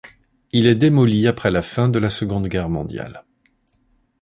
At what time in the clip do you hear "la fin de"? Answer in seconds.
1.51-1.99